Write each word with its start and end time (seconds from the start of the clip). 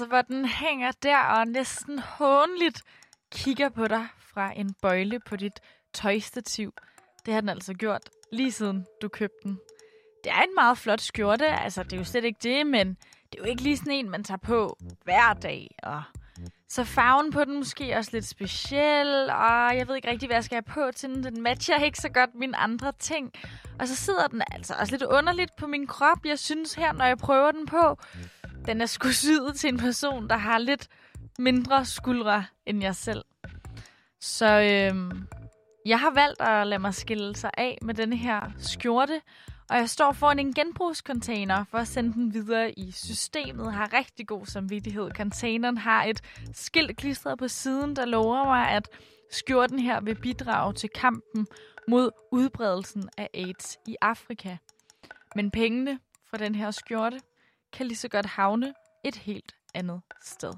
altså, 0.00 0.08
hvor 0.08 0.22
den 0.22 0.44
hænger 0.44 0.92
der 1.02 1.18
og 1.18 1.46
næsten 1.46 1.98
hånligt 1.98 2.82
kigger 3.32 3.68
på 3.68 3.88
dig 3.88 4.06
fra 4.20 4.52
en 4.56 4.74
bøjle 4.82 5.20
på 5.20 5.36
dit 5.36 5.60
tøjstativ. 5.92 6.72
Det 7.26 7.34
har 7.34 7.40
den 7.40 7.48
altså 7.48 7.74
gjort 7.74 8.10
lige 8.32 8.52
siden 8.52 8.86
du 9.02 9.08
købte 9.08 9.36
den. 9.42 9.58
Det 10.24 10.32
er 10.32 10.42
en 10.42 10.54
meget 10.54 10.78
flot 10.78 11.00
skjorte, 11.00 11.46
altså 11.46 11.82
det 11.82 11.92
er 11.92 11.96
jo 11.96 12.04
slet 12.04 12.24
ikke 12.24 12.38
det, 12.42 12.66
men 12.66 12.88
det 13.32 13.38
er 13.38 13.38
jo 13.38 13.44
ikke 13.44 13.62
lige 13.62 13.76
sådan 13.76 13.92
en, 13.92 14.10
man 14.10 14.24
tager 14.24 14.38
på 14.38 14.78
hver 15.04 15.32
dag. 15.32 15.74
Og 15.82 16.02
så 16.68 16.84
farven 16.84 17.32
på 17.32 17.44
den 17.44 17.56
måske 17.56 17.96
også 17.96 18.10
lidt 18.12 18.26
speciel, 18.26 19.30
og 19.30 19.76
jeg 19.76 19.88
ved 19.88 19.96
ikke 19.96 20.10
rigtig, 20.10 20.26
hvad 20.26 20.36
jeg 20.36 20.44
skal 20.44 20.56
have 20.56 20.74
på 20.74 20.92
til 20.96 21.08
den. 21.08 21.24
Den 21.24 21.42
matcher 21.42 21.78
ikke 21.78 21.98
så 21.98 22.08
godt 22.08 22.34
mine 22.34 22.56
andre 22.56 22.92
ting. 22.98 23.32
Og 23.78 23.88
så 23.88 23.96
sidder 23.96 24.26
den 24.26 24.42
altså 24.52 24.74
også 24.80 24.92
lidt 24.92 25.02
underligt 25.02 25.56
på 25.56 25.66
min 25.66 25.86
krop. 25.86 26.18
Jeg 26.24 26.38
synes 26.38 26.74
her, 26.74 26.92
når 26.92 27.04
jeg 27.04 27.18
prøver 27.18 27.52
den 27.52 27.66
på, 27.66 27.98
den 28.68 28.80
er 28.80 28.86
sgu 28.86 29.08
syet 29.08 29.56
til 29.56 29.68
en 29.68 29.78
person, 29.78 30.28
der 30.28 30.36
har 30.36 30.58
lidt 30.58 30.88
mindre 31.38 31.84
skuldre 31.84 32.44
end 32.66 32.82
jeg 32.82 32.96
selv. 32.96 33.24
Så 34.20 34.46
øhm, 34.46 35.26
jeg 35.86 36.00
har 36.00 36.10
valgt 36.10 36.40
at 36.40 36.66
lade 36.66 36.78
mig 36.78 36.94
skille 36.94 37.36
sig 37.36 37.50
af 37.56 37.78
med 37.82 37.94
denne 37.94 38.16
her 38.16 38.40
skjorte, 38.58 39.20
og 39.70 39.76
jeg 39.76 39.88
står 39.88 40.12
foran 40.12 40.38
en 40.38 40.54
genbrugscontainer 40.54 41.64
for 41.70 41.78
at 41.78 41.88
sende 41.88 42.12
den 42.12 42.34
videre 42.34 42.78
i 42.78 42.90
systemet. 42.90 43.72
Har 43.72 43.92
rigtig 43.92 44.26
god 44.26 44.46
samvittighed. 44.46 45.10
Containeren 45.10 45.78
har 45.78 46.04
et 46.04 46.20
skilt 46.52 46.96
klistret 46.96 47.38
på 47.38 47.48
siden, 47.48 47.96
der 47.96 48.04
lover 48.04 48.44
mig, 48.44 48.68
at 48.68 48.88
skjorten 49.30 49.78
her 49.78 50.00
vil 50.00 50.14
bidrage 50.14 50.72
til 50.72 50.88
kampen 50.88 51.46
mod 51.88 52.10
udbredelsen 52.32 53.08
af 53.16 53.28
AIDS 53.34 53.78
i 53.86 53.96
Afrika. 54.00 54.56
Men 55.34 55.50
pengene 55.50 55.98
fra 56.30 56.36
den 56.36 56.54
her 56.54 56.70
skjorte 56.70 57.20
kan 57.72 57.86
lige 57.86 57.96
så 57.96 58.08
godt 58.08 58.26
havne 58.26 58.74
et 59.04 59.16
helt 59.16 59.56
andet 59.74 60.00
sted. 60.22 60.52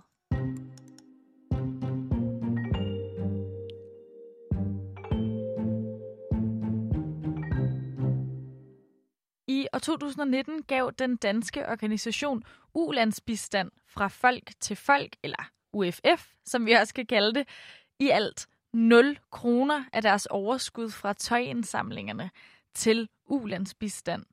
I 9.48 9.67
år 9.72 9.78
2019 9.78 10.62
gav 10.62 10.92
den 10.98 11.17
danske 11.17 11.69
organisation 11.69 12.42
Ulandsbistand 12.75 13.70
fra 13.86 14.08
folk 14.08 14.50
til 14.61 14.77
folk, 14.77 15.17
eller 15.22 15.50
UFF, 15.72 16.28
som 16.45 16.67
vi 16.67 16.72
også 16.72 16.95
kan 16.95 17.06
kalde 17.06 17.34
det, 17.34 17.48
i 18.00 18.08
alt 18.08 18.47
0 18.72 19.19
kroner 19.30 19.84
af 19.92 20.02
deres 20.02 20.27
overskud 20.27 20.91
fra 20.91 21.12
tøjindsamlingerne 21.12 22.30
til 22.74 23.08
ulandsbistand. 23.27 24.24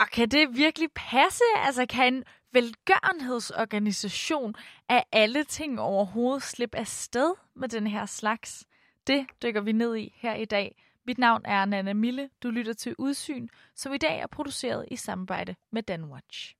Og 0.00 0.08
kan 0.08 0.28
det 0.28 0.56
virkelig 0.56 0.88
passe? 0.94 1.44
Altså 1.56 1.86
kan 1.86 2.14
en 2.14 2.24
velgørenhedsorganisation 2.52 4.54
af 4.88 5.04
alle 5.12 5.44
ting 5.44 5.80
overhovedet 5.80 6.42
slippe 6.42 6.78
afsted 6.78 7.34
med 7.56 7.68
den 7.68 7.86
her 7.86 8.06
slags? 8.06 8.64
Det 9.06 9.26
dykker 9.42 9.60
vi 9.60 9.72
ned 9.72 9.96
i 9.96 10.14
her 10.16 10.34
i 10.34 10.44
dag 10.44 10.76
mit 11.06 11.18
navn 11.18 11.42
er 11.44 11.64
Nana 11.64 11.92
Mille. 11.92 12.30
Du 12.42 12.50
lytter 12.50 12.72
til 12.72 12.94
Udsyn, 12.98 13.48
som 13.74 13.92
i 13.92 13.98
dag 13.98 14.20
er 14.20 14.26
produceret 14.26 14.86
i 14.90 14.96
samarbejde 14.96 15.54
med 15.72 15.82
Danwatch. 15.82 16.54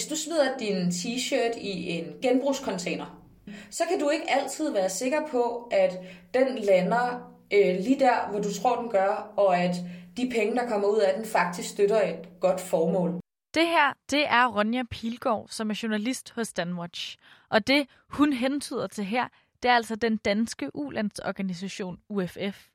Hvis 0.00 0.08
du 0.08 0.16
smider 0.16 0.58
din 0.58 0.88
t-shirt 0.88 1.58
i 1.58 1.88
en 1.88 2.04
genbrugscontainer, 2.22 3.22
så 3.70 3.84
kan 3.90 4.00
du 4.00 4.10
ikke 4.10 4.30
altid 4.30 4.72
være 4.72 4.90
sikker 4.90 5.26
på, 5.30 5.68
at 5.70 5.98
den 6.34 6.58
lander 6.58 7.32
øh, 7.52 7.80
lige 7.80 7.98
der, 7.98 8.30
hvor 8.30 8.40
du 8.40 8.54
tror, 8.54 8.80
den 8.80 8.90
gør, 8.90 9.32
og 9.36 9.58
at 9.58 9.74
de 10.16 10.30
penge, 10.34 10.56
der 10.56 10.68
kommer 10.68 10.88
ud 10.88 10.98
af 10.98 11.14
den, 11.16 11.24
faktisk 11.24 11.68
støtter 11.68 12.02
et 12.02 12.40
godt 12.40 12.60
formål. 12.60 13.20
Det 13.54 13.66
her, 13.66 13.92
det 14.10 14.26
er 14.28 14.46
Ronja 14.46 14.82
Pilgaard, 14.90 15.46
som 15.50 15.70
er 15.70 15.80
journalist 15.82 16.30
hos 16.30 16.52
Danwatch. 16.52 17.16
Og 17.48 17.66
det, 17.66 17.88
hun 18.08 18.32
hentyder 18.32 18.86
til 18.86 19.04
her, 19.04 19.28
det 19.62 19.68
er 19.68 19.74
altså 19.74 19.96
den 19.96 20.16
danske 20.16 20.76
ulandsorganisation 20.76 21.98
UFF. 22.08 22.68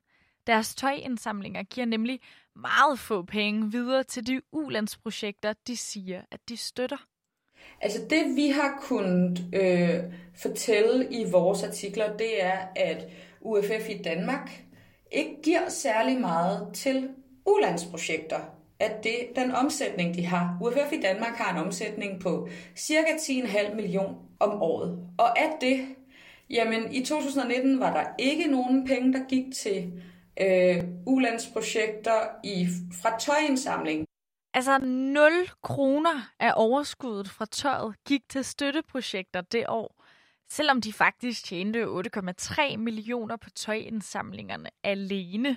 Deres 0.46 0.74
tøjindsamlinger 0.74 1.62
giver 1.62 1.86
nemlig 1.86 2.20
meget 2.56 2.98
få 2.98 3.22
penge 3.22 3.70
videre 3.70 4.02
til 4.02 4.26
de 4.26 4.42
ulandsprojekter, 4.52 5.52
de 5.66 5.76
siger, 5.76 6.22
at 6.30 6.40
de 6.48 6.56
støtter. 6.56 6.96
Altså 7.80 8.00
det, 8.10 8.36
vi 8.36 8.48
har 8.48 8.78
kunnet 8.82 9.44
øh, 9.52 10.00
fortælle 10.36 11.08
i 11.10 11.30
vores 11.30 11.62
artikler, 11.62 12.16
det 12.16 12.44
er, 12.44 12.58
at 12.76 13.06
UFF 13.40 13.88
i 13.88 14.02
Danmark 14.04 14.62
ikke 15.12 15.42
giver 15.42 15.68
særlig 15.68 16.20
meget 16.20 16.68
til 16.74 17.08
ulandsprojekter, 17.46 18.40
at 18.80 19.04
det 19.04 19.16
den 19.36 19.52
omsætning, 19.52 20.14
de 20.14 20.26
har. 20.26 20.58
UFF 20.62 20.92
i 20.92 21.00
Danmark 21.00 21.34
har 21.34 21.56
en 21.56 21.66
omsætning 21.66 22.20
på 22.20 22.48
cirka 22.76 23.10
10,5 23.20 23.74
million 23.74 24.16
om 24.40 24.62
året. 24.62 24.98
Og 25.18 25.38
at 25.38 25.50
det, 25.60 25.86
jamen 26.50 26.92
i 26.92 27.04
2019 27.04 27.80
var 27.80 27.92
der 27.92 28.04
ikke 28.18 28.50
nogen 28.50 28.86
penge, 28.86 29.12
der 29.12 29.28
gik 29.28 29.44
til 29.54 29.92
øh, 30.40 30.84
ulandsprojekter 31.06 32.20
i, 32.44 32.68
fra 33.02 33.18
tøjindsamling. 33.18 34.06
Altså 34.56 34.78
0 34.78 35.32
kroner 35.62 36.34
af 36.40 36.52
overskuddet 36.56 37.28
fra 37.28 37.44
tøjet 37.44 37.94
gik 38.04 38.20
til 38.28 38.44
støtteprojekter 38.44 39.40
det 39.40 39.64
år, 39.68 40.04
selvom 40.50 40.80
de 40.80 40.92
faktisk 40.92 41.44
tjente 41.44 41.84
8,3 41.84 42.76
millioner 42.76 43.36
på 43.36 43.50
tøjindsamlingerne 43.50 44.70
alene. 44.84 45.56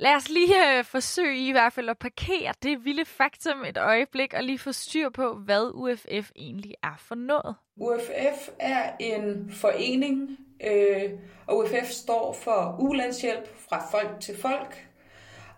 Lad 0.00 0.14
os 0.14 0.28
lige 0.28 0.78
øh, 0.78 0.84
forsøge 0.84 1.48
i 1.48 1.52
hvert 1.52 1.72
fald 1.72 1.88
at 1.88 1.98
parkere 1.98 2.54
det 2.62 2.84
vilde 2.84 3.04
faktum 3.04 3.64
et 3.64 3.76
øjeblik 3.76 4.34
og 4.34 4.42
lige 4.42 4.58
få 4.58 4.72
styr 4.72 5.08
på, 5.08 5.34
hvad 5.34 5.70
UFF 5.74 6.30
egentlig 6.36 6.74
er 6.82 6.96
for 6.98 7.14
noget. 7.14 7.54
UFF 7.76 8.48
er 8.58 8.96
en 9.00 9.52
forening, 9.52 10.38
øh, 10.66 11.10
og 11.46 11.58
UFF 11.58 11.90
står 11.90 12.32
for 12.32 12.76
ulandshjælp 12.78 13.56
fra 13.68 13.90
folk 13.90 14.20
til 14.20 14.38
folk. 14.40 14.89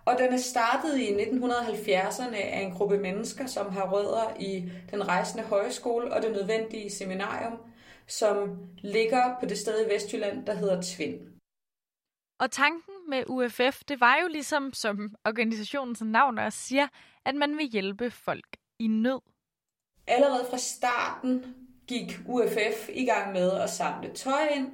Og 0.05 0.17
den 0.17 0.33
er 0.33 0.37
startet 0.37 0.97
i 0.99 1.09
1970'erne 1.15 2.35
af 2.35 2.61
en 2.61 2.73
gruppe 2.73 2.97
mennesker, 2.97 3.45
som 3.45 3.71
har 3.71 3.91
rødder 3.91 4.35
i 4.39 4.71
den 4.91 5.07
rejsende 5.07 5.43
højskole 5.43 6.13
og 6.13 6.21
det 6.21 6.31
nødvendige 6.31 6.91
seminarium, 6.91 7.57
som 8.07 8.57
ligger 8.77 9.39
på 9.39 9.45
det 9.45 9.57
sted 9.57 9.85
i 9.85 9.93
Vestjylland, 9.93 10.45
der 10.45 10.53
hedder 10.53 10.81
Tvind. 10.81 11.19
Og 12.39 12.51
tanken 12.51 12.93
med 13.09 13.23
UFF, 13.27 13.83
det 13.87 13.99
var 13.99 14.17
jo 14.21 14.27
ligesom, 14.27 14.73
som 14.73 15.15
organisationens 15.25 16.01
navn 16.01 16.37
også 16.37 16.59
siger, 16.59 16.87
at 17.25 17.35
man 17.35 17.57
vil 17.57 17.65
hjælpe 17.65 18.11
folk 18.11 18.57
i 18.79 18.87
nød. 18.87 19.19
Allerede 20.07 20.45
fra 20.49 20.57
starten 20.57 21.55
gik 21.87 22.19
UFF 22.27 22.89
i 22.93 23.05
gang 23.05 23.31
med 23.31 23.51
at 23.51 23.69
samle 23.69 24.13
tøj 24.13 24.47
ind, 24.55 24.71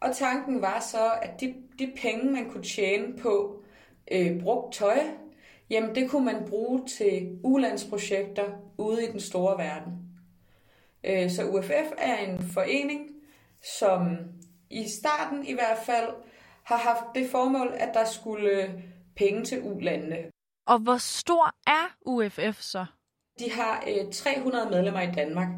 og 0.00 0.16
tanken 0.16 0.62
var 0.62 0.80
så, 0.80 1.12
at 1.22 1.40
de, 1.40 1.54
de 1.78 1.92
penge, 1.96 2.32
man 2.32 2.50
kunne 2.50 2.64
tjene 2.64 3.18
på 3.18 3.61
øh, 4.10 4.42
brugt 4.42 4.74
tøj, 4.74 4.98
jamen 5.70 5.94
det 5.94 6.10
kunne 6.10 6.24
man 6.24 6.44
bruge 6.48 6.86
til 6.86 7.38
ulandsprojekter 7.44 8.44
ude 8.78 9.04
i 9.04 9.12
den 9.12 9.20
store 9.20 9.58
verden. 9.58 9.92
Øh, 11.04 11.30
så 11.30 11.44
UFF 11.44 11.92
er 11.98 12.16
en 12.16 12.42
forening, 12.42 13.10
som 13.78 14.18
i 14.70 14.88
starten 14.88 15.46
i 15.46 15.52
hvert 15.52 15.78
fald 15.86 16.08
har 16.62 16.76
haft 16.76 17.04
det 17.14 17.30
formål, 17.30 17.72
at 17.74 17.90
der 17.94 18.04
skulle 18.04 18.82
penge 19.16 19.44
til 19.44 19.62
ulandene. 19.62 20.16
Og 20.66 20.78
hvor 20.78 20.96
stor 20.96 21.54
er 21.66 21.96
UFF 22.06 22.60
så? 22.60 22.86
De 23.38 23.50
har 23.50 23.84
øh, 23.88 24.12
300 24.12 24.70
medlemmer 24.70 25.00
i 25.00 25.12
Danmark. 25.14 25.48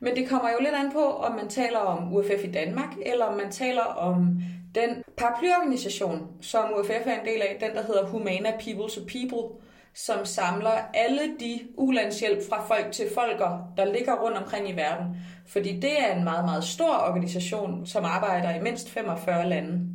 Men 0.00 0.16
det 0.16 0.28
kommer 0.28 0.50
jo 0.50 0.56
lidt 0.60 0.74
an 0.74 0.92
på, 0.92 1.04
om 1.04 1.34
man 1.34 1.48
taler 1.48 1.78
om 1.78 2.12
UFF 2.12 2.44
i 2.44 2.52
Danmark, 2.52 2.96
eller 3.06 3.24
om 3.24 3.36
man 3.36 3.50
taler 3.50 3.82
om 3.82 4.42
den 4.74 5.04
paraplyorganisation, 5.16 6.28
som 6.40 6.72
UFF 6.78 7.06
er 7.06 7.20
en 7.20 7.26
del 7.26 7.42
af, 7.42 7.56
den 7.60 7.70
der 7.76 7.82
hedder 7.82 8.06
Humana 8.06 8.50
People 8.50 8.88
to 8.94 9.00
People, 9.00 9.64
som 9.94 10.24
samler 10.24 10.70
alle 10.94 11.38
de 11.40 11.60
ulandshjælp 11.76 12.48
fra 12.48 12.66
folk 12.66 12.92
til 12.92 13.06
folker, 13.14 13.72
der 13.76 13.92
ligger 13.92 14.14
rundt 14.14 14.38
omkring 14.38 14.70
i 14.70 14.72
verden. 14.72 15.16
Fordi 15.46 15.80
det 15.80 16.00
er 16.00 16.16
en 16.16 16.24
meget, 16.24 16.44
meget 16.44 16.64
stor 16.64 16.94
organisation, 17.08 17.86
som 17.86 18.04
arbejder 18.04 18.54
i 18.54 18.62
mindst 18.62 18.90
45 18.90 19.48
lande. 19.48 19.94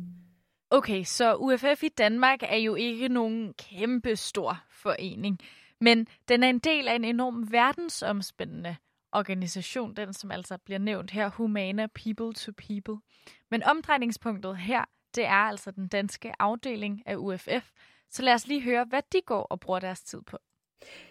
Okay, 0.70 1.04
så 1.04 1.34
UFF 1.34 1.82
i 1.82 1.88
Danmark 1.88 2.38
er 2.42 2.56
jo 2.56 2.74
ikke 2.74 3.08
nogen 3.08 3.54
kæmpe 3.58 4.16
stor 4.16 4.62
forening, 4.70 5.38
men 5.80 6.06
den 6.28 6.42
er 6.42 6.48
en 6.48 6.58
del 6.58 6.88
af 6.88 6.94
en 6.94 7.04
enorm 7.04 7.52
verdensomspændende 7.52 8.76
organisation, 9.12 9.94
den 9.96 10.12
som 10.12 10.30
altså 10.30 10.58
bliver 10.64 10.78
nævnt 10.78 11.10
her, 11.10 11.28
Humana 11.28 11.86
People 11.86 12.34
to 12.34 12.52
People. 12.66 13.02
Men 13.50 13.62
omdrejningspunktet 13.62 14.56
her, 14.56 14.84
det 15.14 15.24
er 15.24 15.30
altså 15.50 15.70
den 15.70 15.88
danske 15.88 16.32
afdeling 16.38 17.02
af 17.06 17.16
UFF. 17.16 17.70
Så 18.10 18.22
lad 18.22 18.34
os 18.34 18.46
lige 18.46 18.62
høre, 18.62 18.84
hvad 18.88 19.02
de 19.12 19.20
går 19.26 19.42
og 19.42 19.60
bruger 19.60 19.80
deres 19.80 20.02
tid 20.02 20.22
på. 20.22 20.38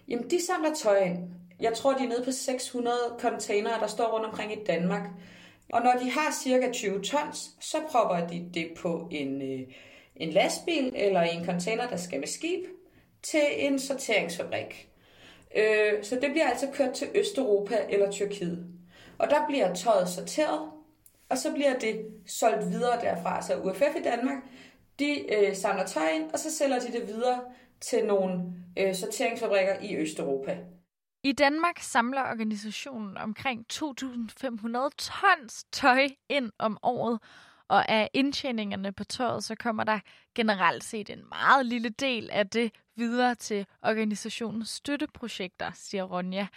Jamen, 0.08 0.30
de 0.30 0.46
samler 0.46 0.74
tøj 0.74 0.98
ind. 0.98 1.30
Jeg 1.60 1.74
tror, 1.74 1.94
de 1.94 2.04
er 2.04 2.08
nede 2.10 2.26
på 2.26 2.32
600 2.32 2.98
containere, 3.20 3.80
der 3.80 3.88
står 3.88 4.14
rundt 4.14 4.26
omkring 4.26 4.52
i 4.52 4.64
Danmark. 4.68 5.10
Og 5.74 5.82
når 5.82 5.94
de 6.04 6.12
har 6.12 6.34
cirka 6.44 6.72
20 6.72 7.02
tons, 7.02 7.50
så 7.60 7.78
propper 7.90 8.28
de 8.28 8.50
det 8.54 8.72
på 8.78 9.08
en, 9.12 9.42
øh, 9.42 9.68
en 10.16 10.30
lastbil 10.30 10.92
eller 10.96 11.22
en 11.22 11.46
container, 11.46 11.88
der 11.88 11.98
skal 11.98 12.20
med 12.20 12.28
skib, 12.28 12.66
til 13.24 13.42
en 13.58 13.80
sorteringsfabrik. 13.80 14.89
Øh, 15.58 16.04
så 16.04 16.16
det 16.16 16.32
bliver 16.32 16.48
altså 16.48 16.68
kørt 16.74 16.94
til 16.94 17.08
Østeuropa 17.16 17.86
eller 17.90 18.12
Tyrkiet. 18.12 18.66
Og 19.18 19.30
der 19.30 19.48
bliver 19.48 19.74
tøjet 19.74 20.10
sorteret, 20.10 20.72
og 21.30 21.38
så 21.38 21.54
bliver 21.54 21.80
det 21.80 22.06
solgt 22.28 22.70
videre 22.70 23.02
derfra. 23.02 23.42
Så 23.42 23.58
UFF 23.58 23.96
i 24.00 24.04
Danmark, 24.04 24.38
de 25.00 25.34
øh, 25.34 25.56
samler 25.56 25.86
tøj 25.86 26.08
ind, 26.08 26.32
og 26.32 26.40
så 26.40 26.52
sælger 26.52 26.80
de 26.80 26.92
det 27.00 27.08
videre 27.08 27.42
til 27.82 28.06
nogle 28.06 28.42
øh, 28.80 28.96
sorteringsfabrikker 28.96 29.80
i 29.82 29.96
Østeuropa. 29.98 30.58
I 31.24 31.32
Danmark 31.32 31.80
samler 31.80 32.22
organisationen 32.22 33.18
omkring 33.18 33.66
2.500 33.74 34.90
tons 34.98 35.66
tøj 35.72 36.08
ind 36.30 36.52
om 36.60 36.78
året, 36.84 37.20
og 37.70 37.90
af 37.90 38.10
indtjeningerne 38.14 38.92
på 38.92 39.04
tøjet, 39.04 39.44
så 39.44 39.56
kommer 39.56 39.84
der 39.84 40.00
generelt 40.36 40.84
set 40.84 41.10
en 41.10 41.24
meget 41.30 41.66
lille 41.66 41.90
del 41.90 42.30
af 42.32 42.50
det 42.50 42.72
videre 42.96 43.36
til 43.36 43.66
organisationens 43.84 44.70
støtteprojekter, 44.70 45.72
siger 45.76 46.04
Ronja. 46.04 46.48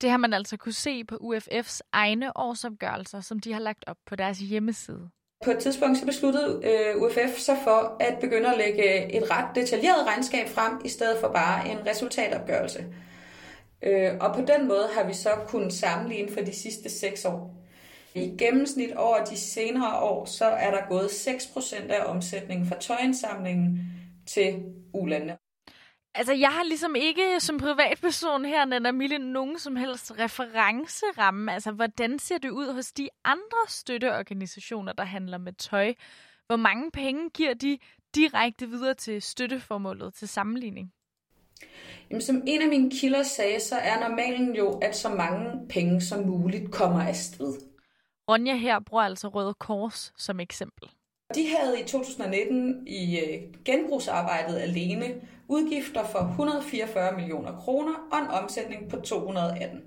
Det 0.00 0.10
har 0.10 0.16
man 0.16 0.32
altså 0.32 0.56
kunne 0.56 0.72
se 0.72 1.04
på 1.04 1.16
UFF's 1.16 1.80
egne 1.92 2.36
årsopgørelser, 2.36 3.20
som 3.20 3.40
de 3.40 3.52
har 3.52 3.60
lagt 3.60 3.84
op 3.86 3.96
på 4.06 4.16
deres 4.16 4.38
hjemmeside. 4.38 5.10
På 5.44 5.50
et 5.50 5.58
tidspunkt 5.58 5.98
så 5.98 6.06
besluttede 6.06 6.60
øh, 6.64 7.02
UFF 7.02 7.38
sig 7.38 7.56
for 7.64 7.96
at 8.00 8.18
begynde 8.20 8.48
at 8.48 8.58
lægge 8.58 9.04
øh, 9.04 9.10
et 9.10 9.30
ret 9.30 9.54
detaljeret 9.54 10.06
regnskab 10.06 10.48
frem, 10.48 10.80
i 10.84 10.88
stedet 10.88 11.18
for 11.20 11.28
bare 11.28 11.68
en 11.68 11.86
resultatopgørelse. 11.86 12.86
Øh, 13.82 14.10
og 14.20 14.34
på 14.34 14.40
den 14.40 14.68
måde 14.68 14.88
har 14.94 15.06
vi 15.06 15.14
så 15.14 15.30
kunnet 15.46 15.72
sammenligne 15.72 16.32
for 16.32 16.40
de 16.40 16.54
sidste 16.54 16.90
seks 16.90 17.24
år. 17.24 17.59
I 18.14 18.36
gennemsnit 18.38 18.92
over 18.92 19.24
de 19.24 19.36
senere 19.36 20.00
år, 20.00 20.24
så 20.24 20.44
er 20.44 20.70
der 20.70 20.88
gået 20.88 21.08
6% 21.08 21.92
af 21.92 22.04
omsætningen 22.06 22.66
fra 22.66 22.78
tøjindsamlingen 22.78 23.80
til 24.26 24.62
ulandene. 24.94 25.36
Altså, 26.14 26.32
jeg 26.32 26.48
har 26.48 26.64
ligesom 26.64 26.94
ikke 26.94 27.40
som 27.40 27.58
privatperson 27.58 28.44
her, 28.44 28.64
Nana 28.64 28.92
Mille, 28.92 29.18
nogen 29.18 29.58
som 29.58 29.76
helst 29.76 30.12
referenceramme. 30.18 31.52
Altså, 31.52 31.72
hvordan 31.72 32.18
ser 32.18 32.38
det 32.38 32.50
ud 32.50 32.72
hos 32.72 32.92
de 32.92 33.08
andre 33.24 33.58
støtteorganisationer, 33.68 34.92
der 34.92 35.04
handler 35.04 35.38
med 35.38 35.52
tøj? 35.52 35.94
Hvor 36.46 36.56
mange 36.56 36.90
penge 36.90 37.30
giver 37.30 37.54
de 37.54 37.78
direkte 38.14 38.68
videre 38.68 38.94
til 38.94 39.22
støtteformålet 39.22 40.14
til 40.14 40.28
sammenligning? 40.28 40.92
Jamen, 42.10 42.22
som 42.22 42.42
en 42.46 42.62
af 42.62 42.68
mine 42.68 42.90
kilder 42.90 43.22
sagde, 43.22 43.60
så 43.60 43.76
er 43.76 44.08
normalen 44.08 44.56
jo, 44.56 44.78
at 44.78 44.96
så 44.96 45.08
mange 45.08 45.68
penge 45.68 46.00
som 46.00 46.26
muligt 46.26 46.72
kommer 46.72 47.02
afsted. 47.02 47.69
Ronja 48.28 48.56
her 48.56 48.80
bruger 48.80 49.04
altså 49.04 49.28
Røde 49.28 49.54
Kors 49.54 50.12
som 50.16 50.40
eksempel. 50.40 50.88
De 51.34 51.48
havde 51.56 51.80
i 51.80 51.84
2019 51.84 52.86
i 52.86 53.18
øh, 53.18 53.54
genbrugsarbejdet 53.64 54.58
alene 54.58 55.14
udgifter 55.48 56.04
for 56.04 56.18
144 56.18 57.16
millioner 57.16 57.56
kroner 57.56 57.94
og 58.12 58.18
en 58.18 58.26
omsætning 58.26 58.90
på 58.90 59.00
218. 59.00 59.82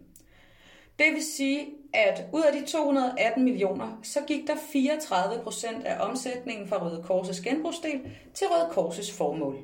Det 1.00 1.14
vil 1.14 1.24
sige, 1.24 1.68
at 1.94 2.26
ud 2.34 2.42
af 2.42 2.54
de 2.54 2.66
218 2.66 3.44
millioner, 3.44 4.00
så 4.04 4.20
gik 4.28 4.48
der 4.48 4.56
34 4.74 5.44
procent 5.44 5.86
af 5.86 6.10
omsætningen 6.10 6.68
fra 6.68 6.86
Røde 6.86 7.04
Korses 7.04 7.42
genbrugsdel 7.42 8.02
til 8.34 8.48
Røde 8.48 8.70
Korses 8.72 9.18
formål. 9.18 9.56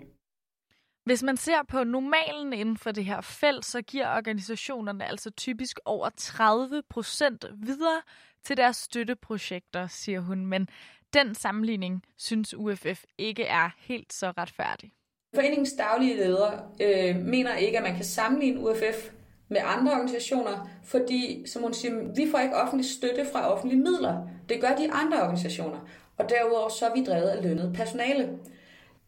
Hvis 1.05 1.23
man 1.23 1.37
ser 1.37 1.63
på 1.69 1.83
normalen 1.83 2.53
inden 2.53 2.77
for 2.77 2.91
det 2.91 3.05
her 3.05 3.21
felt, 3.21 3.65
så 3.65 3.81
giver 3.81 4.17
organisationerne 4.17 5.05
altså 5.05 5.29
typisk 5.29 5.79
over 5.85 6.09
30 6.17 6.81
procent 6.89 7.45
videre 7.57 8.01
til 8.43 8.57
deres 8.57 8.77
støtteprojekter, 8.77 9.87
siger 9.87 10.19
hun. 10.19 10.45
Men 10.45 10.69
den 11.13 11.35
sammenligning 11.35 12.03
synes 12.17 12.53
UFF 12.53 13.03
ikke 13.17 13.43
er 13.43 13.69
helt 13.77 14.13
så 14.13 14.33
retfærdig. 14.37 14.91
Foreningens 15.35 15.73
daglige 15.73 16.17
leder 16.17 16.51
øh, 16.81 17.15
mener 17.15 17.55
ikke, 17.55 17.77
at 17.77 17.83
man 17.83 17.95
kan 17.95 18.05
sammenligne 18.05 18.59
UFF 18.59 19.11
med 19.49 19.61
andre 19.63 19.91
organisationer, 19.91 20.69
fordi, 20.83 21.43
som 21.47 21.61
hun 21.61 21.73
siger, 21.73 22.13
vi 22.15 22.31
får 22.31 22.39
ikke 22.39 22.55
offentlig 22.55 22.89
støtte 22.89 23.25
fra 23.31 23.53
offentlige 23.53 23.81
midler. 23.81 24.27
Det 24.49 24.61
gør 24.61 24.75
de 24.75 24.91
andre 24.91 25.21
organisationer. 25.21 25.79
Og 26.17 26.29
derudover 26.29 26.69
så 26.69 26.85
er 26.85 26.93
vi 26.93 27.03
drevet 27.03 27.29
af 27.29 27.43
lønnet 27.43 27.73
personale. 27.75 28.29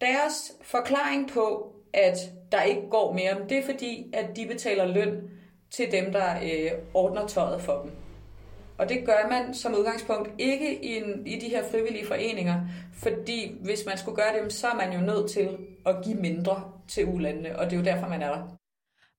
Deres 0.01 0.51
forklaring 0.61 1.29
på, 1.29 1.75
at 1.93 2.17
der 2.51 2.61
ikke 2.61 2.81
går 2.89 3.13
mere, 3.13 3.37
det 3.49 3.57
er 3.57 3.65
fordi, 3.65 4.09
at 4.13 4.35
de 4.35 4.47
betaler 4.47 4.85
løn 4.85 5.29
til 5.71 5.91
dem, 5.91 6.11
der 6.11 6.35
øh, 6.43 6.71
ordner 6.93 7.27
tøjet 7.27 7.61
for 7.61 7.81
dem. 7.81 7.91
Og 8.81 8.89
det 8.89 9.05
gør 9.05 9.29
man 9.29 9.53
som 9.53 9.73
udgangspunkt 9.73 10.29
ikke 10.37 10.85
i, 10.85 10.97
en, 10.97 11.27
i 11.27 11.39
de 11.39 11.49
her 11.49 11.69
frivillige 11.71 12.07
foreninger, 12.07 12.61
fordi 12.93 13.57
hvis 13.63 13.83
man 13.87 13.97
skulle 13.97 14.15
gøre 14.15 14.43
det, 14.43 14.53
så 14.53 14.67
er 14.67 14.75
man 14.75 14.93
jo 14.93 14.99
nødt 14.99 15.31
til 15.31 15.57
at 15.85 15.95
give 16.03 16.15
mindre 16.15 16.71
til 16.87 17.05
ulandene, 17.05 17.59
og 17.59 17.65
det 17.65 17.73
er 17.73 17.77
jo 17.77 17.83
derfor, 17.83 18.07
man 18.07 18.21
er 18.21 18.35
der. 18.35 18.57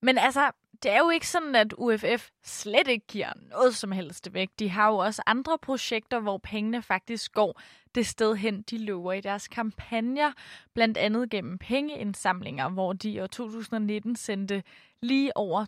Men 0.02 0.18
altså, 0.18 0.50
det 0.82 0.90
er 0.90 0.98
jo 0.98 1.10
ikke 1.10 1.28
sådan, 1.28 1.54
at 1.54 1.72
UFF 1.78 2.28
slet 2.44 2.88
ikke 2.88 3.06
giver 3.06 3.32
noget 3.50 3.76
som 3.76 3.92
helst 3.92 4.34
væk. 4.34 4.48
De 4.58 4.70
har 4.70 4.90
jo 4.90 4.96
også 4.96 5.22
andre 5.26 5.58
projekter, 5.58 6.20
hvor 6.20 6.38
pengene 6.38 6.82
faktisk 6.82 7.32
går 7.32 7.60
det 7.94 8.06
sted 8.06 8.34
hen, 8.34 8.62
de 8.62 8.78
lover 8.78 9.12
i 9.12 9.20
deres 9.20 9.48
kampagner, 9.48 10.32
blandt 10.74 10.98
andet 10.98 11.30
gennem 11.30 11.58
pengeindsamlinger, 11.58 12.68
hvor 12.68 12.92
de 12.92 13.10
i 13.10 13.28
2019 13.28 14.16
sendte 14.16 14.62
lige 15.00 15.36
over 15.36 15.66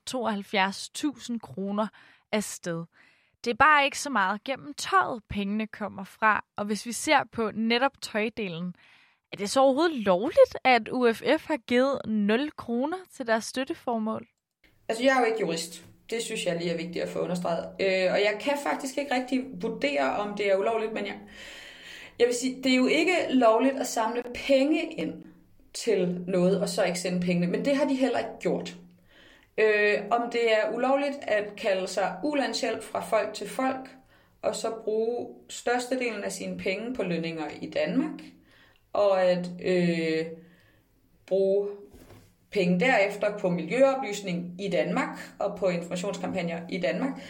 72.000 1.31 1.39
kroner 1.39 1.87
afsted. 2.33 2.85
Det 3.45 3.51
er 3.51 3.55
bare 3.55 3.85
ikke 3.85 3.99
så 3.99 4.11
meget 4.11 4.45
gennem 4.45 4.75
tøjet, 4.75 5.23
pengene 5.31 5.67
kommer 5.67 6.05
fra. 6.05 6.45
Og 6.57 6.65
hvis 6.65 6.87
vi 6.87 6.93
ser 6.93 7.19
på 7.33 7.51
netop 7.55 7.93
tøjdelen, 8.03 8.75
er 9.33 9.37
det 9.37 9.51
så 9.51 9.61
overhovedet 9.61 9.97
lovligt, 9.97 10.57
at 10.65 10.89
UFF 10.89 11.47
har 11.47 11.57
givet 11.67 12.01
0 12.07 12.51
kroner 12.57 12.97
til 13.17 13.27
deres 13.27 13.45
støtteformål? 13.45 14.27
Altså, 14.89 15.05
jeg 15.05 15.17
er 15.17 15.21
jo 15.21 15.27
ikke 15.27 15.41
jurist. 15.41 15.85
Det 16.11 16.23
synes 16.23 16.47
jeg 16.47 16.57
lige 16.57 16.71
er 16.71 16.77
vigtigt 16.77 17.05
at 17.05 17.09
få 17.09 17.19
understreget. 17.19 17.65
Øh, 17.65 18.13
og 18.13 18.19
jeg 18.19 18.37
kan 18.41 18.53
faktisk 18.63 18.99
ikke 18.99 19.15
rigtig 19.15 19.45
vurdere, 19.63 20.17
om 20.17 20.37
det 20.37 20.53
er 20.53 20.57
ulovligt, 20.57 20.93
men 20.93 21.07
jeg, 21.07 21.19
jeg 22.19 22.27
vil 22.27 22.35
sige, 22.35 22.63
det 22.63 22.73
er 22.73 22.77
jo 22.77 22.87
ikke 22.87 23.17
lovligt 23.31 23.77
at 23.77 23.87
samle 23.87 24.23
penge 24.35 24.93
ind 24.93 25.25
til 25.75 26.25
noget, 26.27 26.61
og 26.61 26.69
så 26.69 26.85
ikke 26.85 27.01
sende 27.01 27.21
pengene. 27.21 27.47
Men 27.47 27.65
det 27.65 27.77
har 27.77 27.85
de 27.85 27.95
heller 27.95 28.19
ikke 28.19 28.39
gjort. 28.41 28.77
Øh, 29.59 29.99
om 30.11 30.31
det 30.31 30.53
er 30.53 30.75
ulovligt 30.75 31.19
at 31.23 31.57
kalde 31.57 31.87
sig 31.87 32.17
ulandshjælp 32.23 32.83
fra 32.83 33.01
folk 33.01 33.35
til 33.35 33.49
folk, 33.49 33.89
og 34.43 34.57
så 34.57 34.71
bruge 34.85 35.29
størstedelen 35.49 36.25
af 36.25 36.33
sine 36.33 36.59
penge 36.59 36.95
på 36.95 37.03
lønninger 37.03 37.49
i 37.61 37.71
Danmark, 37.71 38.21
og 38.93 39.23
at 39.23 39.51
øh, 39.65 40.27
bruge 41.27 41.69
penge 42.51 42.81
derefter 42.81 43.39
på 43.39 43.51
miljøoplysning 43.51 44.55
i 44.61 44.69
Danmark 44.69 45.19
og 45.39 45.59
på 45.59 45.69
informationskampagner 45.69 46.61
i 46.69 46.79
Danmark. 46.79 47.21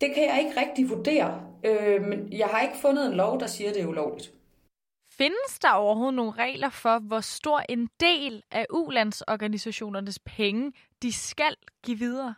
Det 0.00 0.14
kan 0.14 0.24
jeg 0.24 0.44
ikke 0.44 0.60
rigtig 0.60 0.90
vurdere, 0.90 1.40
øh, 1.64 2.02
men 2.02 2.32
jeg 2.32 2.46
har 2.46 2.60
ikke 2.60 2.76
fundet 2.76 3.06
en 3.06 3.12
lov, 3.12 3.40
der 3.40 3.46
siger, 3.46 3.70
at 3.70 3.76
det 3.76 3.82
er 3.82 3.86
ulovligt. 3.86 4.32
Findes 5.18 5.58
der 5.62 5.70
overhovedet 5.70 6.14
nogle 6.14 6.32
regler 6.32 6.70
for, 6.70 6.98
hvor 6.98 7.20
stor 7.20 7.62
en 7.68 7.88
del 8.00 8.42
af 8.50 8.66
ulandsorganisationernes 8.70 10.18
penge, 10.18 10.72
de 11.02 11.12
skal 11.12 11.54
give 11.84 11.98
videre? 11.98 12.34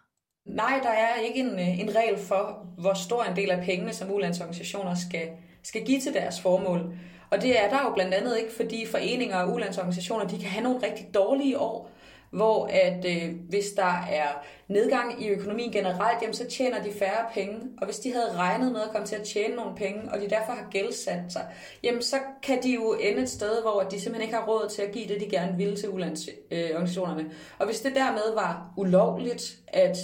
Nej, 0.46 0.80
der 0.82 0.88
er 0.90 1.14
ikke 1.14 1.40
en, 1.40 1.58
øh, 1.58 1.80
en 1.80 1.94
regel 1.94 2.18
for, 2.18 2.66
hvor 2.78 2.94
stor 2.94 3.24
en 3.24 3.36
del 3.36 3.50
af 3.50 3.64
pengene, 3.64 3.92
som 3.92 4.12
ulandsorganisationer 4.12 4.94
skal, 4.94 5.28
skal 5.62 5.84
give 5.84 6.00
til 6.00 6.14
deres 6.14 6.40
formål. 6.40 6.98
Og 7.30 7.42
det 7.42 7.64
er 7.64 7.70
der 7.70 7.82
jo 7.82 7.94
blandt 7.94 8.14
andet 8.14 8.38
ikke, 8.38 8.52
fordi 8.56 8.86
foreninger 8.86 9.36
og 9.36 9.54
ulandsorganisationer, 9.54 10.28
de 10.28 10.38
kan 10.38 10.48
have 10.48 10.62
nogle 10.62 10.86
rigtig 10.86 11.14
dårlige 11.14 11.58
år, 11.58 11.90
hvor 12.30 12.66
at 12.66 13.04
øh, 13.04 13.34
hvis 13.48 13.66
der 13.76 14.06
er 14.10 14.44
nedgang 14.68 15.22
i 15.22 15.28
økonomien 15.28 15.72
generelt, 15.72 16.22
jamen, 16.22 16.34
så 16.34 16.46
tjener 16.46 16.82
de 16.82 16.92
færre 16.92 17.24
penge. 17.34 17.60
Og 17.78 17.86
hvis 17.86 17.98
de 17.98 18.12
havde 18.12 18.36
regnet 18.36 18.72
med 18.72 18.80
at 18.80 18.90
komme 18.90 19.06
til 19.06 19.16
at 19.16 19.26
tjene 19.26 19.56
nogle 19.56 19.76
penge, 19.76 20.00
og 20.12 20.20
de 20.20 20.30
derfor 20.30 20.52
har 20.52 20.66
gældsat 20.70 21.20
sig, 21.28 21.46
jamen 21.82 22.02
så 22.02 22.16
kan 22.42 22.62
de 22.62 22.74
jo 22.74 22.92
ende 23.00 23.22
et 23.22 23.30
sted, 23.30 23.62
hvor 23.62 23.80
de 23.80 24.00
simpelthen 24.00 24.22
ikke 24.22 24.34
har 24.34 24.46
råd 24.46 24.68
til 24.68 24.82
at 24.82 24.92
give 24.92 25.08
det, 25.08 25.20
de 25.20 25.30
gerne 25.30 25.56
ville 25.56 25.76
til 25.76 25.88
ulandsorganisationerne. 25.88 27.22
Øh, 27.22 27.30
og 27.58 27.66
hvis 27.66 27.80
det 27.80 27.94
dermed 27.94 28.34
var 28.34 28.72
ulovligt, 28.76 29.58
at 29.68 29.98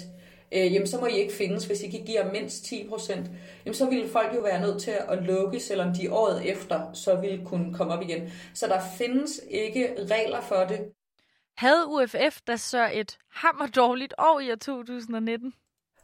øh, 0.52 0.74
jamen 0.74 0.86
så 0.86 1.00
må 1.00 1.06
I 1.06 1.16
ikke 1.16 1.34
findes, 1.34 1.64
hvis 1.64 1.82
I 1.82 1.84
ikke 1.84 2.04
giver 2.04 2.32
mindst 2.32 2.64
10 2.64 2.86
procent, 2.88 3.26
jamen 3.64 3.74
så 3.74 3.86
ville 3.86 4.08
folk 4.08 4.34
jo 4.34 4.40
være 4.40 4.60
nødt 4.60 4.82
til 4.82 4.94
at 5.08 5.22
lukke, 5.22 5.60
selvom 5.60 5.94
de 5.94 6.12
året 6.12 6.50
efter 6.50 6.92
så 6.92 7.14
ville 7.14 7.44
kunne 7.44 7.74
komme 7.74 7.92
op 7.92 8.02
igen. 8.02 8.32
Så 8.54 8.66
der 8.66 8.80
findes 8.98 9.40
ikke 9.50 9.88
regler 10.10 10.40
for 10.40 10.64
det. 10.68 10.80
Havde 11.56 11.86
UFF 11.86 12.40
da 12.46 12.56
så 12.56 12.90
et 12.92 13.18
hammer 13.30 13.66
dårligt 13.66 14.14
år 14.18 14.40
i 14.40 14.50
år 14.50 14.56
2019? 14.56 15.54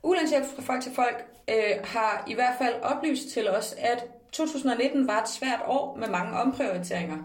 Ulandshjælp 0.02 0.44
fra 0.44 0.62
folk 0.62 0.82
til 0.82 0.92
folk 0.92 1.24
øh, 1.50 1.84
har 1.84 2.24
i 2.28 2.34
hvert 2.34 2.54
fald 2.58 2.74
oplyst 2.82 3.28
til 3.28 3.48
os, 3.48 3.74
at 3.78 4.04
2019 4.32 5.06
var 5.06 5.22
et 5.22 5.28
svært 5.28 5.60
år 5.66 5.96
med 5.96 6.08
mange 6.08 6.32
omprioriteringer. 6.32 7.18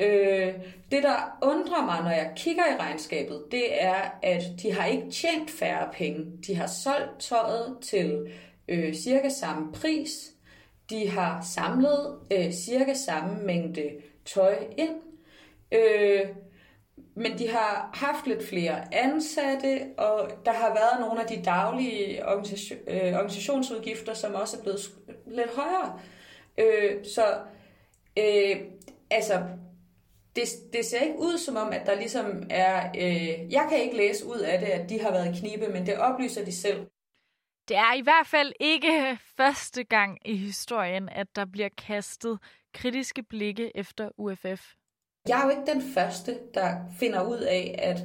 Øh, 0.00 0.54
det, 0.90 1.02
der 1.02 1.38
undrer 1.42 1.84
mig, 1.84 2.02
når 2.02 2.10
jeg 2.10 2.32
kigger 2.36 2.62
i 2.66 2.76
regnskabet, 2.76 3.44
det 3.50 3.82
er, 3.82 4.18
at 4.22 4.42
de 4.62 4.72
har 4.72 4.86
ikke 4.86 5.10
tjent 5.10 5.50
færre 5.50 5.88
penge. 5.92 6.26
De 6.46 6.54
har 6.54 6.66
solgt 6.66 7.20
tøjet 7.20 7.78
til 7.82 8.32
øh, 8.68 8.94
cirka 8.94 9.28
samme 9.28 9.72
pris. 9.72 10.30
De 10.90 11.08
har 11.08 11.46
samlet 11.54 12.18
øh, 12.32 12.52
cirka 12.52 12.94
samme 12.94 13.42
mængde 13.42 13.90
tøj 14.24 14.56
ind, 14.76 14.96
øh, 15.72 16.26
men 17.14 17.38
de 17.38 17.48
har 17.48 17.90
haft 17.94 18.26
lidt 18.26 18.48
flere 18.48 18.94
ansatte, 18.94 19.86
og 19.98 20.30
der 20.44 20.52
har 20.52 20.74
været 20.74 21.00
nogle 21.00 21.22
af 21.22 21.26
de 21.26 21.42
daglige 21.42 22.26
organisation, 22.26 22.78
øh, 22.86 23.14
organisationsudgifter, 23.14 24.14
som 24.14 24.34
også 24.34 24.56
er 24.58 24.62
blevet 24.62 24.80
lidt 25.26 25.56
højere. 25.56 26.00
Øh, 26.58 27.04
så 27.04 27.24
øh, 28.18 28.56
altså, 29.10 29.42
det, 30.36 30.44
det 30.72 30.84
ser 30.84 31.00
ikke 31.00 31.18
ud 31.18 31.38
som 31.38 31.56
om, 31.56 31.72
at 31.72 31.86
der 31.86 31.94
ligesom 31.94 32.42
er... 32.50 32.88
Øh, 32.96 33.52
jeg 33.52 33.66
kan 33.70 33.82
ikke 33.82 33.96
læse 33.96 34.26
ud 34.26 34.38
af 34.38 34.58
det, 34.58 34.66
at 34.66 34.90
de 34.90 35.00
har 35.00 35.10
været 35.10 35.36
i 35.36 35.40
knibe, 35.40 35.72
men 35.72 35.86
det 35.86 35.98
oplyser 35.98 36.44
de 36.44 36.52
selv. 36.52 36.86
Det 37.68 37.76
er 37.76 37.94
i 37.94 38.02
hvert 38.02 38.26
fald 38.26 38.52
ikke 38.60 39.18
første 39.36 39.84
gang 39.84 40.18
i 40.24 40.36
historien, 40.36 41.08
at 41.08 41.26
der 41.36 41.44
bliver 41.52 41.68
kastet 41.68 42.38
kritiske 42.74 43.22
blikke 43.22 43.76
efter 43.76 44.10
UFF. 44.18 44.74
Jeg 45.28 45.40
er 45.40 45.44
jo 45.44 45.50
ikke 45.50 45.72
den 45.72 45.82
første, 45.94 46.38
der 46.54 46.74
finder 46.98 47.22
ud 47.22 47.38
af, 47.38 47.74
at 47.78 48.02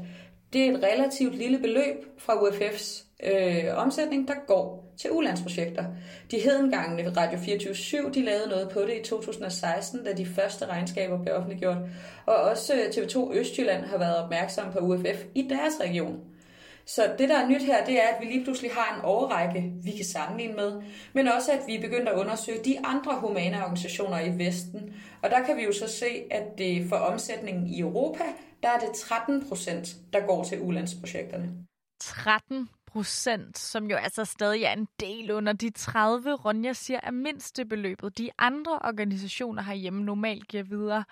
det 0.54 0.66
er 0.66 0.72
et 0.72 0.84
relativt 0.84 1.36
lille 1.36 1.60
beløb 1.60 2.06
fra 2.18 2.34
UFF's 2.34 3.06
øh, 3.24 3.78
omsætning, 3.78 4.28
der 4.28 4.34
går 4.48 4.94
til 4.98 5.12
ulandsprojekter. 5.12 5.86
De 6.32 6.40
hedengangene 6.40 7.14
Radio 7.18 7.38
24-7, 7.40 8.12
de 8.12 8.26
lavede 8.26 8.50
noget 8.50 8.70
på 8.70 8.82
det 8.82 8.94
i 9.00 9.04
2016, 9.04 10.04
da 10.04 10.14
de 10.14 10.26
første 10.26 10.66
regnskaber 10.66 11.22
blev 11.22 11.36
offentliggjort. 11.36 11.78
Og 12.26 12.36
også 12.36 12.74
øh, 12.74 12.80
TV2 12.80 13.34
Østjylland 13.34 13.84
har 13.84 13.98
været 13.98 14.18
opmærksom 14.18 14.72
på 14.72 14.80
UFF 14.80 15.24
i 15.36 15.48
deres 15.50 15.74
region. 15.82 16.35
Så 16.86 17.16
det, 17.18 17.30
der 17.30 17.38
er 17.38 17.48
nyt 17.48 17.64
her, 17.64 17.86
det 17.86 18.04
er, 18.04 18.08
at 18.08 18.22
vi 18.22 18.26
lige 18.26 18.44
pludselig 18.44 18.72
har 18.72 18.96
en 18.96 19.02
overrække, 19.02 19.74
vi 19.84 19.92
kan 19.92 20.06
sammenligne 20.06 20.54
med, 20.54 20.82
men 21.14 21.28
også, 21.28 21.52
at 21.52 21.60
vi 21.68 21.76
er 21.76 21.82
begyndt 21.82 22.10
at 22.10 22.16
undersøge 22.16 22.64
de 22.66 22.86
andre 22.86 23.20
humane 23.20 23.62
organisationer 23.62 24.20
i 24.20 24.38
Vesten. 24.38 24.94
Og 25.22 25.30
der 25.30 25.46
kan 25.46 25.58
vi 25.58 25.64
jo 25.64 25.74
så 25.74 25.88
se, 25.88 26.24
at 26.32 26.44
det 26.58 26.90
for 26.90 26.96
omsætningen 26.96 27.68
i 27.68 27.80
Europa, 27.80 28.24
der 28.64 28.70
er 28.70 28.80
det 28.80 28.90
13 28.96 29.48
procent, 29.48 29.96
der 30.14 30.26
går 30.28 30.44
til 30.44 30.62
ulandsprojekterne. 30.62 31.50
13 32.00 32.70
procent, 32.88 33.58
som 33.58 33.90
jo 33.90 33.96
altså 33.96 34.26
stadig 34.26 34.64
er 34.64 34.74
en 34.74 34.88
del 35.00 35.32
under 35.32 35.54
de 35.54 35.70
30, 35.70 36.34
Ronja 36.34 36.74
siger, 36.74 37.00
er 37.04 37.12
mindstebeløbet. 37.12 38.18
De 38.18 38.30
andre 38.38 38.80
organisationer 38.84 39.62
herhjemme 39.62 40.04
normalt 40.04 40.48
giver 40.48 40.64
videre. 40.64 41.04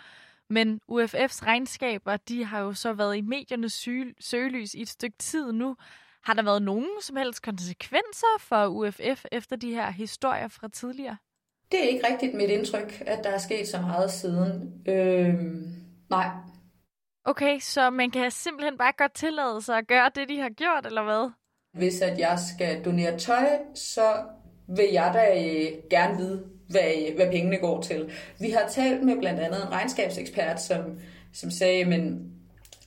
Men 0.53 0.79
UFF's 0.91 1.45
regnskaber, 1.45 2.17
de 2.17 2.45
har 2.45 2.59
jo 2.59 2.73
så 2.73 2.93
været 2.93 3.17
i 3.17 3.21
mediernes 3.21 3.89
søgelys 4.19 4.73
i 4.73 4.81
et 4.81 4.89
stykke 4.89 5.17
tid 5.17 5.51
nu. 5.51 5.75
Har 6.23 6.33
der 6.33 6.43
været 6.43 6.61
nogen 6.61 6.89
som 7.01 7.15
helst 7.15 7.41
konsekvenser 7.41 8.35
for 8.39 8.65
UFF 8.67 9.25
efter 9.31 9.55
de 9.55 9.73
her 9.73 9.91
historier 9.91 10.47
fra 10.47 10.67
tidligere? 10.67 11.17
Det 11.71 11.83
er 11.83 11.87
ikke 11.87 12.07
rigtigt 12.07 12.33
mit 12.33 12.49
indtryk, 12.49 13.03
at 13.05 13.23
der 13.23 13.29
er 13.29 13.37
sket 13.37 13.67
så 13.67 13.81
meget 13.81 14.11
siden. 14.11 14.81
Øh, 14.87 15.33
nej. 16.09 16.29
Okay, 17.25 17.59
så 17.59 17.89
man 17.89 18.11
kan 18.11 18.31
simpelthen 18.31 18.77
bare 18.77 18.93
godt 18.97 19.13
tillade 19.13 19.61
sig 19.61 19.77
at 19.77 19.87
gøre 19.87 20.11
det, 20.15 20.29
de 20.29 20.39
har 20.39 20.49
gjort, 20.49 20.85
eller 20.85 21.03
hvad? 21.03 21.31
Hvis 21.77 22.01
at 22.01 22.19
jeg 22.19 22.39
skal 22.39 22.85
donere 22.85 23.19
tøj, 23.19 23.47
så 23.75 24.25
vil 24.67 24.89
jeg 24.91 25.11
da 25.13 25.41
øh, 25.43 25.67
gerne 25.89 26.17
vide, 26.17 26.43
hvad, 26.67 26.81
øh, 27.09 27.15
hvad 27.15 27.31
pengene 27.31 27.57
går 27.57 27.81
til. 27.81 28.11
Vi 28.39 28.49
har 28.49 28.69
talt 28.71 29.03
med 29.03 29.17
blandt 29.19 29.39
andet 29.39 29.61
en 29.61 29.71
regnskabsekspert, 29.71 30.61
som, 30.61 30.79
som 31.33 31.51
sagde, 31.51 31.85
men 31.85 32.31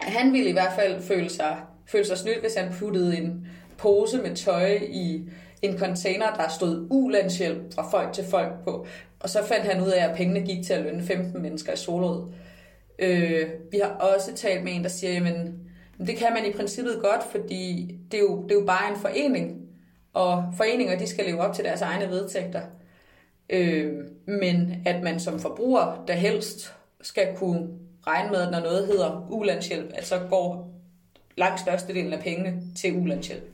han 0.00 0.32
ville 0.32 0.48
i 0.48 0.52
hvert 0.52 0.72
fald 0.78 1.02
føle 1.02 1.30
sig, 1.30 1.56
føle 1.86 2.06
sig 2.06 2.18
snydt, 2.18 2.40
hvis 2.40 2.54
han 2.54 2.72
puttede 2.78 3.18
en 3.18 3.48
pose 3.78 4.18
med 4.18 4.36
tøj 4.36 4.78
i 4.90 5.28
en 5.62 5.78
container, 5.78 6.34
der 6.34 6.48
stod 6.48 6.86
ulandshjælp 6.90 7.74
fra 7.74 7.90
folk 7.90 8.12
til 8.12 8.24
folk 8.24 8.64
på. 8.64 8.86
Og 9.20 9.30
så 9.30 9.44
fandt 9.44 9.66
han 9.66 9.82
ud 9.82 9.88
af, 9.88 10.08
at 10.08 10.16
pengene 10.16 10.46
gik 10.46 10.66
til 10.66 10.72
at 10.72 10.82
lønne 10.82 11.02
15 11.02 11.42
mennesker 11.42 11.72
i 11.72 11.76
Solrød. 11.76 12.32
Øh, 12.98 13.48
vi 13.70 13.78
har 13.78 13.88
også 13.88 14.34
talt 14.34 14.64
med 14.64 14.72
en, 14.72 14.82
der 14.82 14.88
siger, 14.88 15.22
men 15.22 15.60
det 16.06 16.16
kan 16.16 16.32
man 16.32 16.46
i 16.46 16.52
princippet 16.52 16.98
godt, 17.02 17.22
fordi 17.30 17.94
det 18.10 18.16
er 18.18 18.22
jo, 18.22 18.42
det 18.42 18.50
er 18.52 18.60
jo 18.60 18.66
bare 18.66 18.90
en 18.90 19.00
forening, 19.00 19.65
og 20.16 20.54
foreninger 20.56 20.98
de 20.98 21.06
skal 21.06 21.24
leve 21.24 21.40
op 21.40 21.54
til 21.54 21.64
deres 21.64 21.82
egne 21.82 22.08
vedtægter. 22.08 22.60
Øh, 23.50 23.92
men 24.26 24.82
at 24.86 25.02
man 25.02 25.20
som 25.20 25.40
forbruger, 25.40 26.04
der 26.08 26.14
helst 26.14 26.74
skal 27.00 27.36
kunne 27.36 27.68
regne 28.06 28.30
med, 28.30 28.40
at 28.40 28.50
når 28.50 28.60
noget 28.60 28.86
hedder 28.86 29.26
ulandshjælp, 29.30 29.92
at 29.94 30.06
så 30.06 30.26
går 30.30 30.74
langt 31.36 31.60
størstedelen 31.60 32.12
af 32.12 32.20
pengene 32.22 32.62
til 32.76 32.96
ulandshjælp. 32.96 33.44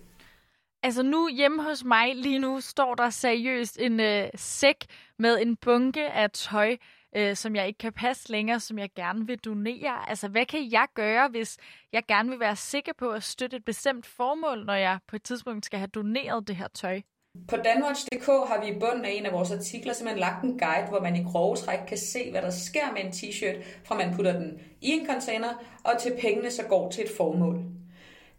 Altså 0.83 1.03
nu 1.03 1.29
hjemme 1.29 1.63
hos 1.63 1.85
mig 1.85 2.17
lige 2.17 2.39
nu 2.39 2.61
står 2.61 2.95
der 2.95 3.11
seriøst 3.11 3.79
en 3.81 4.01
øh, 4.01 4.29
sæk 4.35 4.77
med 5.19 5.39
en 5.43 5.57
bunke 5.57 6.11
af 6.11 6.31
tøj, 6.31 6.77
øh, 7.17 7.37
som 7.37 7.57
jeg 7.57 7.67
ikke 7.67 7.79
kan 7.79 7.93
passe 7.93 8.31
længere, 8.31 8.61
som 8.61 8.79
jeg 8.79 8.91
gerne 8.97 9.27
vil 9.27 9.39
donere. 9.39 10.11
Altså 10.11 10.29
hvad 10.29 10.47
kan 10.47 10.73
jeg 10.73 10.87
gøre, 10.95 11.29
hvis 11.29 11.59
jeg 11.93 12.03
gerne 12.09 12.31
vil 12.31 12.41
være 12.41 12.57
sikker 12.57 12.93
på 12.99 13.11
at 13.11 13.23
støtte 13.23 13.57
et 13.57 13.65
bestemt 13.65 14.07
formål, 14.07 14.65
når 14.65 14.75
jeg 14.75 14.99
på 15.09 15.17
et 15.17 15.23
tidspunkt 15.23 15.67
skal 15.67 15.79
have 15.79 15.89
doneret 15.95 16.49
det 16.49 16.57
her 16.57 16.69
tøj? 16.75 17.01
På 17.49 17.57
danwatch.dk 17.57 18.27
har 18.27 18.61
vi 18.65 18.71
i 18.71 18.79
bunden 18.79 19.05
af 19.05 19.11
en 19.11 19.27
af 19.27 19.33
vores 19.33 19.51
artikler 19.51 19.93
simpelthen 19.93 20.21
lagt 20.21 20.45
en 20.45 20.59
guide, 20.59 20.89
hvor 20.89 21.01
man 21.01 21.17
i 21.17 21.25
grove 21.25 21.57
træk 21.57 21.79
kan 21.89 21.99
se, 21.99 22.31
hvad 22.31 22.43
der 22.43 22.51
sker 22.51 22.93
med 22.93 23.05
en 23.05 23.11
t-shirt, 23.11 23.65
fra 23.85 23.97
man 23.97 24.15
putter 24.15 24.33
den 24.33 24.61
i 24.81 24.91
en 24.91 25.07
container, 25.07 25.49
og 25.85 25.93
til 26.01 26.13
pengene 26.21 26.51
så 26.51 26.63
går 26.63 26.91
til 26.91 27.05
et 27.05 27.11
formål. 27.17 27.65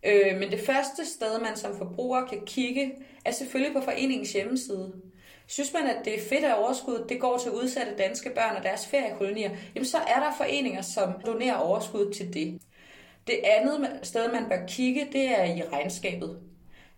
Øh, 0.05 0.39
men 0.39 0.51
det 0.51 0.59
første 0.59 1.05
sted, 1.05 1.39
man 1.41 1.55
som 1.55 1.77
forbruger 1.77 2.25
kan 2.25 2.41
kigge, 2.45 2.91
er 3.25 3.31
selvfølgelig 3.31 3.75
på 3.75 3.81
foreningens 3.81 4.33
hjemmeside. 4.33 4.93
Synes 5.47 5.73
man, 5.73 5.87
at 5.87 6.05
det 6.05 6.15
er 6.15 6.27
fedt, 6.29 6.45
at 6.45 6.57
overskud 6.57 7.05
det 7.09 7.19
går 7.19 7.37
til 7.37 7.51
udsatte 7.51 7.93
danske 7.97 8.29
børn 8.29 8.55
og 8.55 8.63
deres 8.63 8.87
feriekolonier, 8.87 9.49
jamen 9.75 9.85
så 9.85 9.97
er 9.97 10.19
der 10.19 10.33
foreninger, 10.37 10.81
som 10.81 11.13
donerer 11.25 11.55
overskud 11.55 12.13
til 12.13 12.33
det. 12.33 12.61
Det 13.27 13.39
andet 13.43 13.99
sted, 14.03 14.31
man 14.31 14.49
bør 14.49 14.65
kigge, 14.67 15.07
det 15.13 15.39
er 15.39 15.43
i 15.43 15.63
regnskabet. 15.73 16.39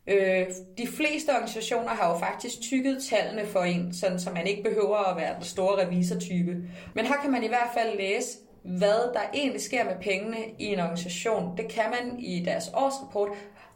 Øh, 0.07 0.45
de 0.77 0.87
fleste 0.87 1.29
organisationer 1.29 1.89
har 1.89 2.11
jo 2.11 2.17
faktisk 2.19 2.61
tykket 2.61 3.03
tallene 3.09 3.45
for 3.45 3.59
en, 3.59 3.93
sådan 3.93 4.19
så 4.19 4.31
man 4.31 4.47
ikke 4.47 4.63
behøver 4.63 4.97
at 4.97 5.17
være 5.17 5.35
den 5.35 5.43
store 5.43 5.85
revisortype. 5.85 6.55
Men 6.95 7.05
her 7.05 7.15
kan 7.21 7.31
man 7.31 7.43
i 7.43 7.47
hvert 7.47 7.69
fald 7.73 7.97
læse, 7.97 8.37
hvad 8.63 9.13
der 9.13 9.21
egentlig 9.33 9.61
sker 9.61 9.83
med 9.83 9.95
pengene 10.01 10.37
i 10.59 10.65
en 10.65 10.79
organisation. 10.79 11.57
Det 11.57 11.71
kan 11.71 11.89
man 11.89 12.19
i 12.19 12.43
deres 12.45 12.71
årsrapport, 12.73 13.29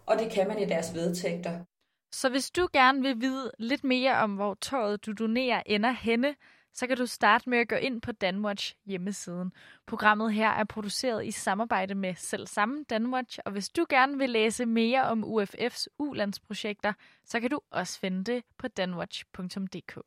og 0.05 0.19
det 0.19 0.31
kan 0.31 0.47
man 0.47 0.59
i 0.59 0.65
deres 0.65 0.93
vedtægter. 0.93 1.51
Så 2.11 2.29
hvis 2.29 2.51
du 2.51 2.67
gerne 2.73 3.01
vil 3.01 3.21
vide 3.21 3.51
lidt 3.59 3.83
mere 3.83 4.17
om, 4.17 4.35
hvor 4.35 4.53
tøjet 4.53 5.05
du 5.05 5.11
donerer 5.11 5.63
ender 5.65 5.91
henne, 5.91 6.35
så 6.73 6.87
kan 6.87 6.97
du 6.97 7.05
starte 7.05 7.49
med 7.49 7.57
at 7.57 7.69
gå 7.69 7.75
ind 7.75 8.01
på 8.01 8.11
Danwatch 8.11 8.75
hjemmesiden. 8.85 9.51
Programmet 9.87 10.33
her 10.33 10.49
er 10.49 10.63
produceret 10.63 11.25
i 11.25 11.31
samarbejde 11.31 11.95
med 11.95 12.15
selv 12.15 12.47
samme 12.47 12.83
Danwatch, 12.89 13.39
og 13.45 13.51
hvis 13.51 13.69
du 13.69 13.85
gerne 13.89 14.17
vil 14.17 14.29
læse 14.29 14.65
mere 14.65 15.03
om 15.03 15.23
UFF's 15.23 15.85
ulandsprojekter, 15.99 16.93
så 17.25 17.39
kan 17.39 17.49
du 17.49 17.59
også 17.71 17.99
finde 17.99 18.23
det 18.23 18.43
på 18.57 18.67
danwatch.dk. 18.67 19.99